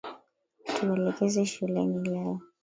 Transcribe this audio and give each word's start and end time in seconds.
Tuelekeze 0.75 1.41
shuleni 1.51 1.99
leo. 2.11 2.33